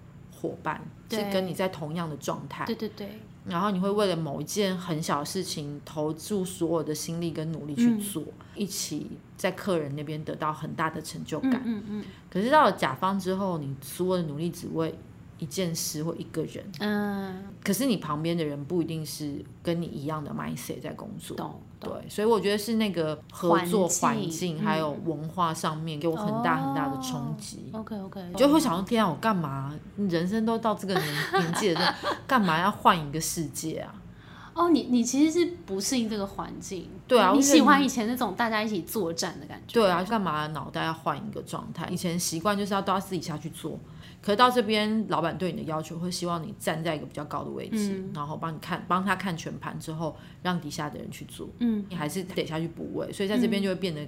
[0.40, 8.22] 伙伴是跟你在同样的状态，对对对，然后你会为了某一件很小的事情投注所有的心力跟努力去做，
[8.55, 11.55] 一起在客人那边得到很大的成就感。
[11.64, 14.94] 嗯嗯嗯可是到了甲方之后，你所有的努力只为
[15.40, 21.37] 一件事或一个人，嗯，可是你旁边的人不一定是跟你一样的 mindset 在工作。
[21.37, 21.92] 懂懂。
[21.92, 27.70] 对，所以我觉得是那个合作环境还有文化上面给我很大很大的冲击。
[27.72, 29.74] OK OK，就会想说，天啊，我干嘛？
[29.96, 31.94] 人生都到这个年年纪了，
[32.29, 33.94] 干嘛要换一个世界啊？
[34.53, 39.81] 哦，你你其实是不适应这个环境，对啊你喜欢以前那种大家一起作战的感觉。
[39.81, 41.88] 对啊，干嘛脑袋要换一个状态？
[41.88, 43.79] 以前习惯就是要都要自己下去做，
[44.22, 54.06] 可是到这边，老板对你的要求会希望你站在一个比较高的位置，嗯然后帮你看，帮他看全盘之后，让底下的人去做，嗯你还是得下去补位，所以在这边就会变得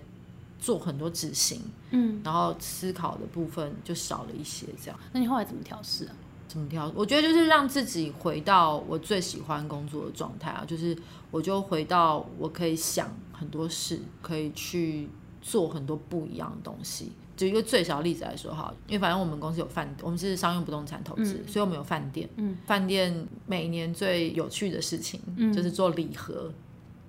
[0.59, 5.01] 做很多执行，嗯，然后思考的部分就少了一些，这样。
[5.12, 6.14] 那你后来怎么调试啊？
[6.46, 6.92] 怎么调？
[6.94, 10.94] 我觉得就是让自己回到我最喜欢工作的状态啊，就是
[11.31, 15.09] 我就回到我可以想很多事，可以去
[15.40, 17.12] 做很多不一样的东西。
[17.37, 22.29] 就一个最小的例子来说哈，因为反正我们公司有饭，我们是商用不动产投资，所以我们有饭店。
[22.37, 25.21] 嗯饭店每年最有趣的事情
[25.53, 26.53] 就是做礼盒。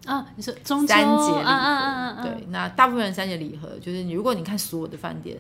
[0.06, 5.38] 啊，你说中秋三节礼盒，啊啊啊啊啊对，那大部分人三节礼盒就是你，如果你看所有的饭店，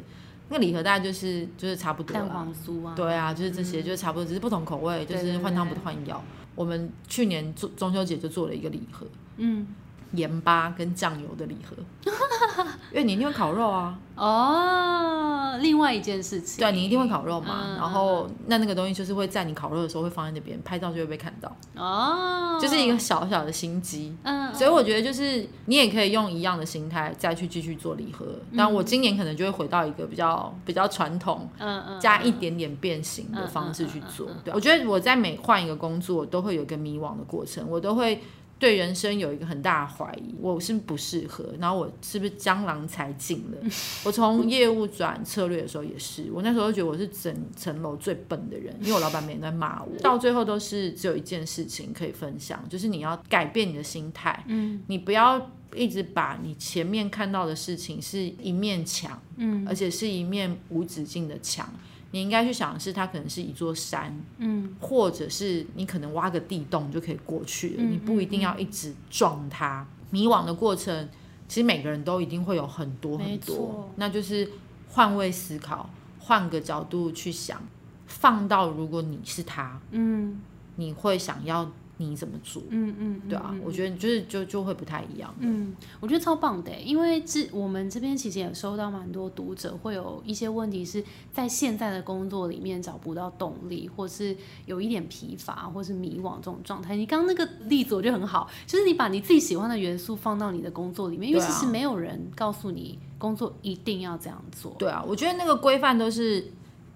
[0.47, 2.33] 那个礼盒大概就是就是差不多蛋啦。
[2.33, 6.23] 黄酥啊，对啊，就是这些，就是差不多，只是不同口味，就是换汤不换药。
[6.55, 9.67] 我们去年中中秋节就做了一个礼盒，嗯，
[10.13, 11.75] 盐巴跟酱油的礼盒，
[12.91, 24.15] 因为你一定会烤肉啊，哦，另外一件事情，对啊，你一定会烤肉嘛，嗯然后那那个东西就是会在你烤肉的时候会放在那边，拍照就会被看到，哦，就是一个小小的心机。
[24.23, 34.27] 嗯，所以我觉得就是你也可以用一样的心态再去继续做礼盒，但我今年可能就会回到一个比较比较传统，嗯嗯，加一点点变形的方式去做。
[34.43, 38.21] 对，我觉得我在每换一个工作都会有一个迷惘的过程，我都会
[38.63, 43.57] 对人生有一个很大的怀疑，我是不是不适合，然后我是不是江郎才尽了？
[44.05, 55.51] 我从业务转策略的时候也是，我那时候觉得我是整层楼最笨的人，因为我老板每天在骂我，到最后都是只有一件事情可以分享，就是你要改变你的心态，嗯你不要。
[55.75, 61.67] 一直把你前面看到的事情是一面墙，嗯而且是一面无止境的墙。
[62.13, 64.75] 你应该去想的是，它可能是一座山，嗯。
[64.79, 69.85] 或者是你可能挖个地洞就可以过去了，嗯你不一定要一直撞它。
[70.11, 71.09] 迷惘的过程，
[71.47, 74.47] 其实每个人都一定会有很多很多，那就是
[74.89, 77.59] 换位思考，换个角度去想，
[78.05, 80.39] 放到如果你是他，嗯。
[80.75, 81.71] 你会想要
[82.03, 82.61] 你怎么做？
[82.69, 85.33] 嗯嗯，对啊，我觉得就是就就会不太一样。
[85.39, 94.35] 嗯，我觉得超棒的，因为这我们这边其实也收到蛮多读者会有一些问题是在现在的工作里面找不到动力，或是
[94.65, 96.95] 有一点疲乏，或是迷惘这种状态。
[96.95, 104.75] 你刚刚那个例子我觉得很好，就是你把你自己喜欢的元素放到你的工作里面，因为其实没有人告诉你工作一定要这样做。
[104.77, 106.45] 对啊，我觉得那个规范都是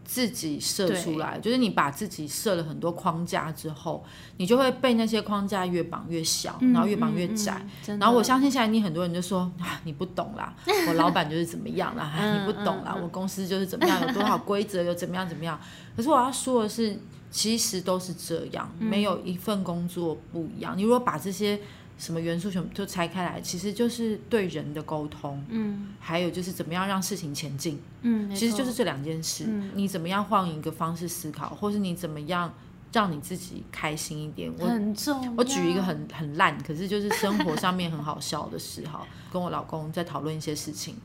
[0.08, 4.02] 自己设出来，就是你把自己设了很多框架之后，
[4.38, 7.62] 你就会被那些框架越绑越小，嗯然后越绑越窄。
[8.00, 10.56] 然后我相信现在你很多人就说啊，你不懂啦，
[10.88, 15.60] 我老板就是怎么样啦， 你不懂啦，我公司就是怎么样，有多少 规则，有怎么样怎么样。
[15.98, 16.98] 可是我要说的是，
[17.30, 20.78] 其实都是这样，嗯没有一份工作不一样。
[20.78, 21.60] 你如果把这些
[21.98, 27.80] 什么元素全部都拆开来，其实就是对人的沟通，嗯还有就是怎么样让事情前进。
[28.02, 32.54] 嗯，其实就是这两件事，嗯你怎么样换一个方式思考，或是你怎么样
[32.94, 34.52] 让你自己开心一点。
[34.60, 35.34] 我很重要。
[35.36, 40.96] 我举一个很很烂，可是就是生活上面很好笑的事哈，跟我老公在讨论一些事情，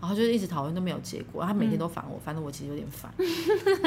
[0.00, 3.12] 然后就是一直讨论都没有结果，他每天都烦我，烦得我其实有点烦。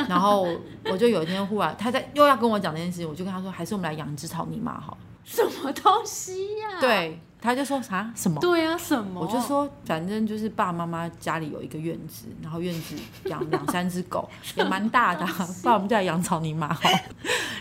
[0.08, 0.47] 然后
[0.86, 4.97] 我就有一天忽然他在又要跟我讲这件事情，我就跟他说，还是我们来养一只草泥马好了。
[5.24, 8.41] 什么东西呀、对，他就说啥什么？
[8.41, 9.21] 对啊，什么？
[9.21, 12.95] 我就说，反正就是爸爸妈妈家里有一个院子，然后院子
[13.26, 16.89] 养两三只狗，也蛮大的、啊，爸我们就来养草泥马好。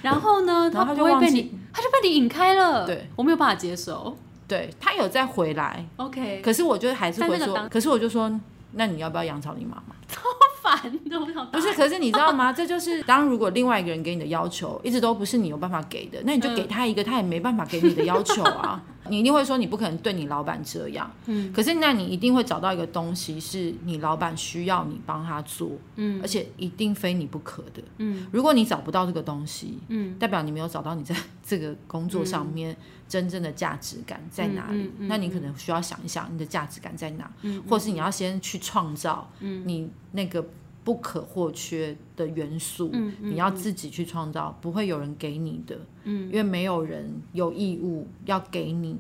[0.00, 2.86] 然后呢， 然后他他就会被你，他就被你引开了。
[2.86, 4.16] 对，我没有办法接受。
[4.50, 8.28] 对他有再回来，OK，可是我就还是会说，可是我就说，
[8.72, 9.94] 那你要不要养草泥马嘛？
[10.60, 10.76] 烦
[11.08, 12.50] 的，我想不是，可是你知道吗？
[12.52, 18.82] 这就是当如果另外一个人给你的要求一直都不是你有办法给的，那你就给他一个他也没办法给你的要求啊。
[19.11, 21.53] 你一定会说你不可能对你老板这样，嗯。
[21.53, 26.20] 可是那你一定会找到一个东西是你老板需要你帮他做，嗯。
[26.23, 27.83] 而且一定非你不可的。
[27.99, 28.27] 嗯。
[28.31, 30.16] 如果你找不到这个东西，嗯。
[30.18, 32.77] 代表你没有找到你在这个工作上面
[33.09, 34.79] 真正的价值感在哪里。
[34.79, 40.44] 嗯嗯嗯那你可能需要想一想你的价值感在哪，嗯或是你要先去创造你那个
[40.82, 48.96] 不可或缺的元素，嗯嗯你要自己去创造，不会有人给你的，嗯因为没有人有义务要给你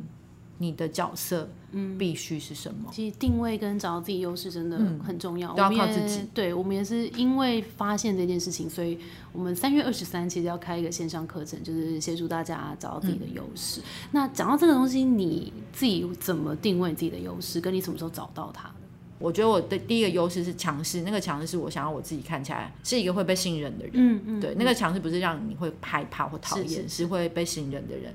[0.58, 1.96] 你的角色嗯。
[1.96, 2.90] 必须是什么。
[2.92, 6.20] 其实定位跟找到自己优势真的嗯很重要，都要靠自己。
[6.34, 8.98] 对，我们也是因为发现这件事情，所以
[9.32, 13.80] 我们三月二十三其实要开一个线上课程，就是协助大家找到自己的优势。
[14.10, 18.74] 那讲到这个东西，你自己怎么定位自己的优势，跟你什么时候找到它的？
[19.20, 23.92] 我觉得我的第一个优势是强势，那个强势是我想要我自己看起来是一个会被信任的人。
[23.94, 28.12] 嗯嗯，对，那个强势不是让你会害怕或讨厌，是会被信任的人。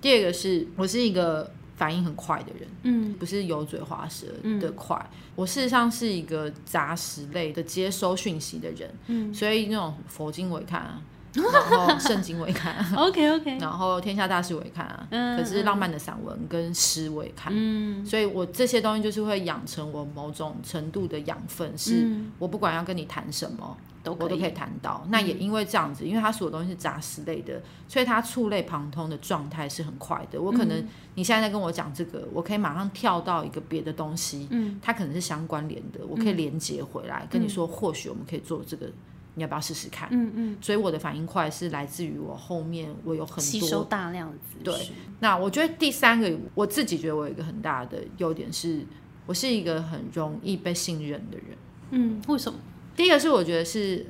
[0.00, 4.26] 第二个是我是一个反应很快的人，嗯不是油嘴滑舌
[4.60, 5.10] 的快。
[5.34, 11.02] 我事实上是一个杂食类的接收讯息的人，嗯所以那种佛经我也看啊，
[11.34, 12.74] 然后圣经我也看。
[12.76, 17.52] 啊，，OK OK，然后天下大事我也看啊，嗯可是浪漫的散文跟诗我也看。
[17.54, 18.04] 嗯。
[18.04, 22.32] 所以我这些东西就是会养成我某种程度的养分，是嗯。
[22.38, 25.06] 我不管要跟你谈什么，都我都可以谈到。
[25.08, 30.40] 那也因为这样子，因为它所有东西是杂食类的，所以它触类旁通的状态是很快的。
[30.40, 38.90] 我可能你现在在跟我讲这个，我可以马上跳到一个别的东西，嗯，它可能是相关联的，我可以连接回来跟你说，或许我们可以做这个。
[39.34, 40.08] 你要不要试试看？
[40.10, 40.56] 嗯嗯。
[40.60, 44.74] 所以我的反应快是来自于我后面我有很多吸收大量的资对，
[45.20, 48.84] 那我觉得第三个我自己觉得我有一个很大的优点是，
[49.26, 51.46] 我是一个很容易被信任的人。
[51.90, 52.58] 嗯，为什么？
[52.96, 54.06] 第一个是我觉得是，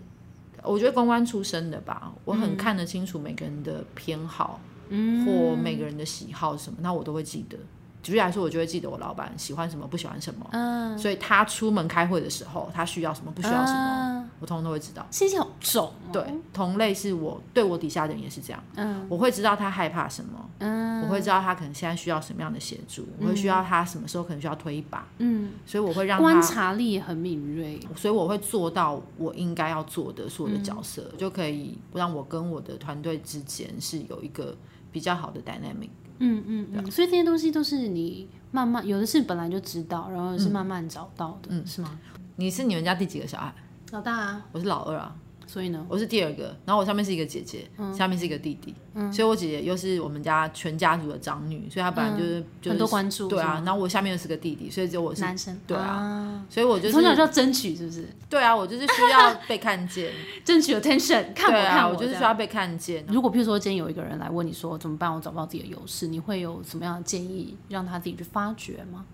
[0.63, 7.57] 我觉得公关出身的吧，我很看得清楚每个人的偏好，嗯，或每个人的喜好什么，那我都会记得。
[8.03, 10.45] 举例来说，我就会记得我老板喜欢什么，不喜欢什么。
[10.51, 15.07] 嗯，所以他出门开会的时候，他需要什么，不需要什么，我通通都会知道。
[15.09, 15.93] 心情好重。
[16.13, 16.23] 对，
[16.53, 18.61] 同类是我对我底下的人也是这样。
[18.75, 20.51] 嗯，我会知道他害怕什么。
[20.59, 25.07] 嗯，我会知道他可能现在需要什么样的协助，我会需要他什么时候可能需要推一把。
[25.19, 34.57] 嗯，所以我会让观察力很敏锐，所以我会做到我应该要做的所有的角色，就可以让我跟我的团队之间是有一个
[34.91, 35.91] 比较好的 dynamic。
[36.19, 41.99] 嗯嗯嗯，所以这些东西都是你慢慢有的是本来就知道，然后是慢慢找到的，嗯，是吗？
[42.37, 43.55] 你是你们家第几个小孩？
[43.93, 45.15] 老大啊，我是老二啊。
[45.47, 49.13] 所以呢，我是第二个，然后我上面是一个姐姐，下面是一个弟弟，嗯。
[49.13, 58.09] 所以我姐姐又是我们家全家族的长女，所以她本来就是很多关注，对啊，然后我下面又是个弟弟，所以只有我是男生，对啊，所以我就是从小就要争取，是不是？
[58.31, 60.11] 对啊，我就是需要被看见，
[60.43, 63.05] 争取 attention，看我看我，就是需要被看见。
[63.09, 69.05] 如果譬如说今天有一个人来问你说怎么办，我找不到自己的优势，你会有什么样的建议让他自己去发掘吗？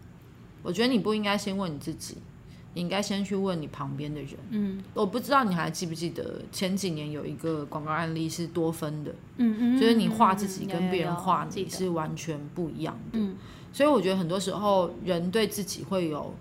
[0.63, 2.19] 我觉得你不应该先问你自己。
[2.75, 4.31] 你应该先去问你旁边的人。
[4.51, 9.15] 嗯，我不知道你还记不记得前几年有一个广告案例是多分的。
[9.37, 13.19] 嗯嗯，就是你画自己跟别人画你是完全不一样的。
[13.19, 13.37] 嗯，
[13.73, 16.35] 所以我觉得很多时候人对自己会有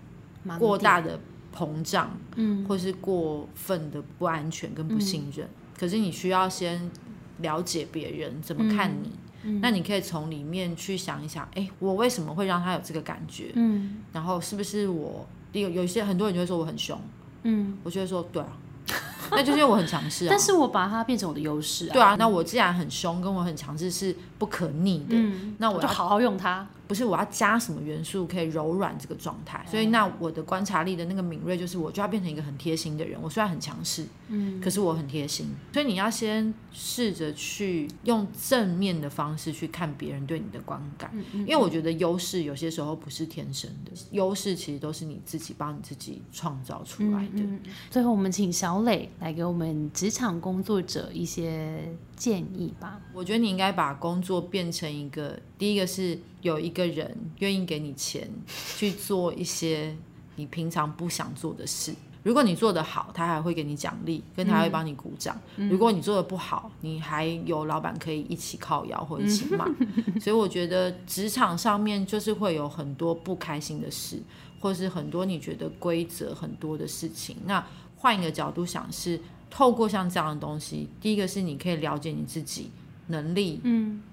[0.58, 1.18] 过大的
[1.54, 5.48] 膨胀，嗯，或是过分的不安全跟不信任。
[5.76, 6.90] 可是你需要先
[7.38, 9.10] 了解别人怎么看你。
[9.44, 13.52] 嗯，那你可以从里面去想一想，哎，我为什么会让他有这个感觉？
[13.54, 15.26] 嗯，然后是不是我？
[15.52, 17.00] 第一个，有一些很多人就会说我很凶，
[17.42, 18.48] 嗯，我就会说对啊，
[19.30, 20.28] 那就是因为我很强势啊。
[20.30, 21.92] 但是我把它变成我的优势啊。
[21.92, 25.16] 对啊，那我既然很凶，跟我很强势是不可逆的，
[25.58, 26.66] 那我就好好用它。
[26.88, 33.20] 不是我要加什么元素可以柔软这个状态，所以那我的观察力的那个敏锐，就是我就要变成一个很贴心的人。
[33.22, 35.54] 我虽然很强势，嗯，可是我很贴心。
[35.72, 47.42] 所以你要先试着去用正面的方式去看别人对你的观感，因为我觉得优势有些时候不是天生的，优势其实都是你自己帮你自己创造出来的。
[47.90, 53.00] 最后，我们请小磊来给我们职场工作者一些建议吧。
[53.14, 56.18] 我觉得你应该把工作变成一个，第一个是。
[56.40, 58.30] 有一个人愿意给你钱
[58.76, 59.94] 去做一些
[60.36, 61.92] 你平常不想做的事，
[62.22, 65.34] 如果你做得好，他还会给你奖励，跟他会帮你鼓掌；
[65.68, 69.66] 如果你做的不好，你还有老板可以一起靠摇或一起骂。
[70.22, 74.22] 所以我觉得职场上面就是会有很多不开心的事，
[74.60, 77.36] 或是很多你觉得规则很多的事情。
[77.44, 77.66] 那
[77.96, 82.70] 换一个角度想，是透过像这样的东西，第一个是你可以了解你自己
[83.08, 83.60] 能力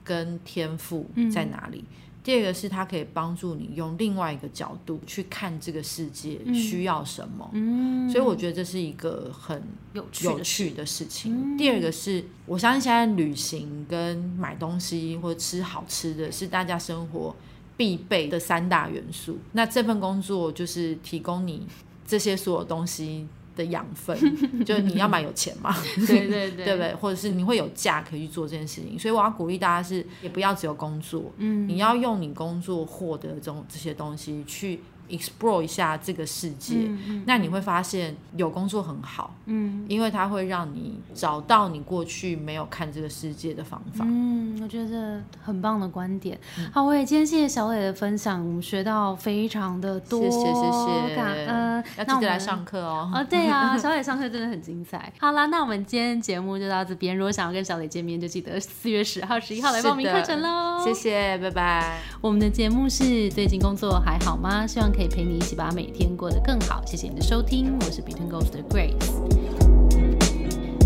[0.04, 1.84] 跟天赋在哪里。
[2.24, 7.48] 第二个是它可以帮助你用另外一个角度去看这个世界需要什么，
[8.12, 9.62] 所以我觉得这是一个很
[9.94, 10.04] 有
[10.42, 11.56] 趣的事情。
[11.56, 17.36] 第二个是我相信现在旅行跟买东西或者吃好吃的是大家生活
[17.78, 19.38] 必备的三大元素。
[19.52, 21.68] 那这份工作就是提供你
[22.08, 23.28] 这些所有东西。
[23.56, 24.18] 的养分，
[24.66, 25.76] 就是你要买有钱嘛，
[26.08, 26.96] 对对对，对不对？
[26.96, 34.80] 或者是你会有假可以去做这件事情，所以我要鼓励大家是，也不要只有工作，嗯，你要用你工作获得这种这些东西去。
[35.10, 36.90] Explore 一下这个世界，
[37.26, 44.06] 那你会发现有工作很好，嗯，因为它会让你找到你过去没有看这个世界的方法。
[44.08, 46.40] 嗯，我觉得很棒的观点。
[46.72, 51.84] 好，我也今天谢谢小磊的分享，我们学到非常的多，谢谢谢谢，感恩。
[51.98, 53.12] 要记得来上课哦。
[53.14, 55.14] 哦，对啊， 小磊上课真的很精彩。
[55.20, 57.16] 好啦，那我们今天节目就到这边。
[57.16, 60.84] 如果想要跟小磊见面，就记得四月十号、十一号来报名课程喽。
[60.84, 62.00] 谢谢，拜拜。
[62.22, 64.66] 我们的节目是最近工作还好吗？
[64.66, 64.95] 希望。
[64.96, 66.82] 可以陪你一起把每天过得更好。
[66.86, 69.12] 谢谢你的收听，我是 Between Ghost 的 Grace。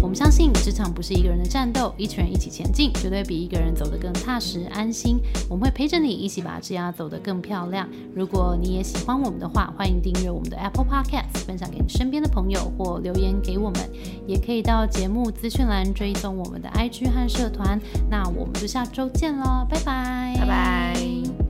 [0.01, 5.19] 我们相信职场不是一个人的战斗，一群人一起前进，绝对比一个人走得更踏实安心。
[5.47, 7.87] 我们会陪着你一起把职涯走得更漂亮。
[8.15, 13.79] 如果你也喜欢我们的话，欢迎订阅我们的 Apple Podcast，分享给你身边的朋友或留言给我们。
[14.25, 17.79] 也可以到节目资讯栏追踪我们的 IG 和社团。
[18.09, 21.48] 那我们就下周见了，拜拜。